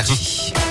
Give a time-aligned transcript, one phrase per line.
[0.00, 0.69] Merci.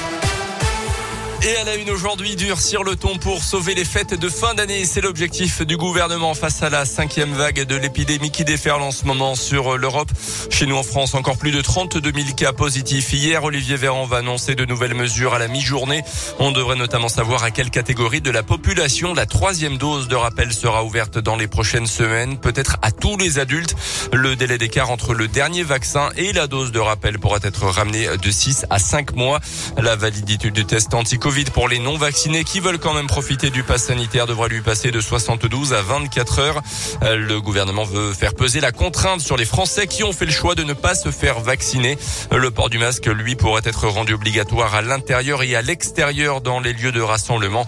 [1.49, 4.85] Et à la une aujourd'hui, durcir le ton pour sauver les fêtes de fin d'année.
[4.85, 9.05] C'est l'objectif du gouvernement face à la cinquième vague de l'épidémie qui déferle en ce
[9.05, 10.12] moment sur l'Europe.
[10.52, 13.14] Chez nous en France, encore plus de 32 000 cas positifs.
[13.14, 16.04] Hier, Olivier Véran va annoncer de nouvelles mesures à la mi-journée.
[16.38, 20.54] On devrait notamment savoir à quelle catégorie de la population la troisième dose de rappel
[20.54, 22.38] sera ouverte dans les prochaines semaines.
[22.38, 23.75] Peut-être à tous les adultes.
[24.13, 28.05] Le délai d'écart entre le dernier vaccin et la dose de rappel pourra être ramené
[28.21, 29.39] de 6 à 5 mois.
[29.81, 33.85] La validité du test anti Pour les non-vaccinés qui veulent quand même profiter du pass
[33.85, 36.62] sanitaire devra lui passer de 72 à 24 heures.
[37.03, 40.31] Euh, le gouvernement veut faire peser la contrainte sur les Français qui ont fait le
[40.31, 41.98] choix de ne pas se faire vacciner.
[42.31, 46.59] Le port du masque, lui, pourrait être rendu obligatoire à l'intérieur et à l'extérieur dans
[46.59, 47.65] les lieux de rassemblement.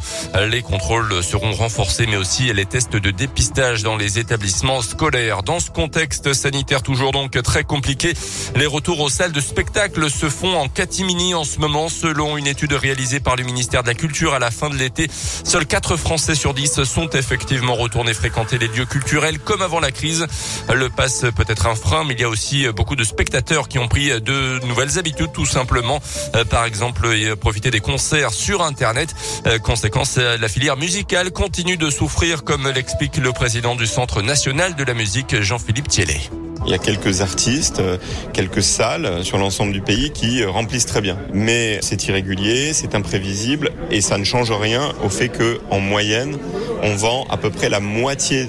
[0.50, 5.44] Les contrôles seront renforcés, mais aussi les tests de dépistage dans les établissements scolaires.
[5.44, 8.14] Dans ce contexte sanitaire toujours donc très compliqué,
[8.56, 12.48] les retours aux salles de spectacle se font en catimini en ce moment, selon une
[12.48, 15.08] étude réalisée par le ministère de la Culture à la fin de l'été.
[15.44, 19.92] Seuls 4 Français sur 10 sont effectivement retournés fréquenter les lieux culturels comme avant la
[19.92, 20.28] crise.
[20.74, 23.80] Le pass peut être un frein, mais il y a aussi beaucoup de spectateurs qui
[23.80, 26.02] ont pris de nouvelles habitudes tout simplement.
[26.36, 29.14] Euh, par exemple, profiter des concerts sur Internet.
[29.48, 34.76] Euh, conséquence, la filière musicale continue de souffrir comme l'explique le président du Centre national
[34.76, 36.41] de la musique, Jean-Philippe Thiellet.
[36.66, 37.98] Il y a quelques artistes, euh,
[38.34, 41.18] quelques salles sur l'ensemble du pays qui euh, remplissent très bien.
[41.34, 46.38] Mais c'est irrégulier, c'est imprévisible et ça ne change rien au fait que, en moyenne,
[46.84, 48.48] on vend à peu près la moitié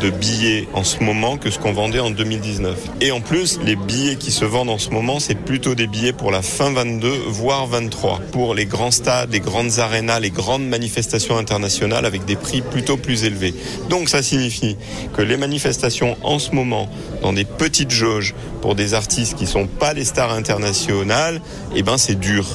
[0.00, 2.76] de billets en ce moment que ce qu'on vendait en 2019.
[3.02, 6.14] Et en plus, les billets qui se vendent en ce moment, c'est plutôt des billets
[6.14, 8.20] pour la fin 22, voire 23.
[8.32, 12.96] Pour les grands stades, les grandes arénas, les grandes manifestations internationales avec des prix plutôt
[12.96, 13.54] plus élevés.
[13.90, 14.76] Donc ça signifie
[15.14, 16.88] que les manifestations en ce moment,
[17.22, 21.40] dans des petites jauges, pour des artistes qui sont pas les stars internationales,
[21.74, 22.46] eh ben c'est dur.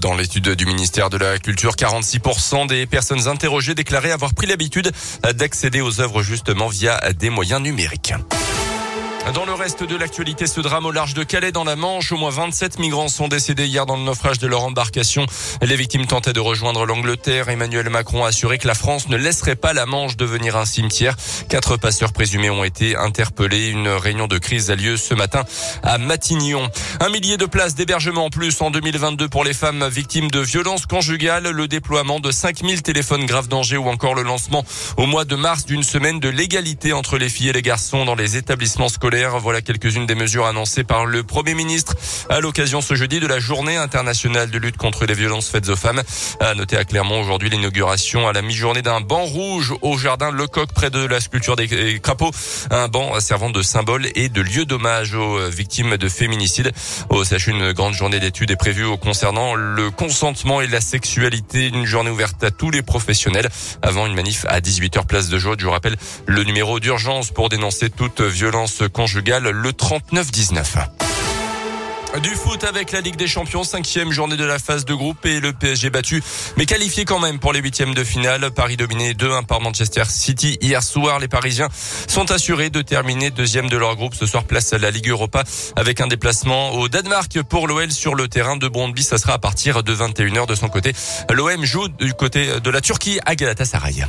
[0.00, 4.90] Dans l'étude du ministère de la Culture, 46% des personnes interrogées déclaraient avoir pris l'habitude
[5.34, 8.14] d'accéder aux œuvres justement via des moyens numériques.
[9.32, 12.18] Dans le reste de l'actualité, ce drame au large de Calais dans la Manche, au
[12.18, 15.24] moins 27 migrants sont décédés hier dans le naufrage de leur embarcation.
[15.62, 17.48] Les victimes tentaient de rejoindre l'Angleterre.
[17.48, 21.16] Emmanuel Macron a assuré que la France ne laisserait pas la Manche devenir un cimetière.
[21.48, 23.68] Quatre passeurs présumés ont été interpellés.
[23.68, 25.44] Une réunion de crise a lieu ce matin
[25.82, 26.68] à Matignon.
[27.00, 30.84] Un millier de places d'hébergement en plus en 2022 pour les femmes victimes de violences
[30.84, 34.66] conjugales, le déploiement de 5000 téléphones grave danger ou encore le lancement
[34.98, 38.14] au mois de mars d'une semaine de l'égalité entre les filles et les garçons dans
[38.14, 39.13] les établissements scolaires.
[39.14, 41.94] Voilà quelques-unes des mesures annoncées par le Premier ministre
[42.30, 45.76] à l'occasion ce jeudi de la journée internationale de lutte contre les violences faites aux
[45.76, 46.02] femmes.
[46.40, 50.72] À noter à Clermont aujourd'hui l'inauguration à la mi-journée d'un banc rouge au jardin Lecoq
[50.72, 52.32] près de la sculpture des crapauds.
[52.72, 56.72] Un banc servant de symbole et de lieu d'hommage aux victimes de féminicide.
[57.08, 61.68] Au CHU, une grande journée d'études est prévue concernant le consentement et la sexualité.
[61.68, 63.48] Une journée ouverte à tous les professionnels
[63.80, 65.60] avant une manif à 18h place de Jaude.
[65.60, 70.62] Je vous rappelle le numéro d'urgence pour dénoncer toute violence contre le 39-19.
[72.22, 75.40] Du foot avec la Ligue des Champions, cinquième journée de la phase de groupe et
[75.40, 76.22] le PSG battu,
[76.56, 78.50] mais qualifié quand même pour les huitièmes de finale.
[78.52, 81.18] Paris dominé 2-1 par Manchester City hier soir.
[81.18, 81.68] Les Parisiens
[82.08, 84.14] sont assurés de terminer deuxième de leur groupe.
[84.14, 85.44] Ce soir, place à la Ligue Europa
[85.76, 89.02] avec un déplacement au Danemark pour l'OL sur le terrain de Brondby.
[89.02, 90.92] Ça sera à partir de 21h de son côté.
[91.30, 94.06] L'OM joue du côté de la Turquie à Galatasaray.